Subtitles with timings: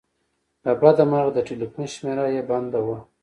[0.63, 2.97] له بده مرغه د ټیلیفون شمېره یې بنده وه.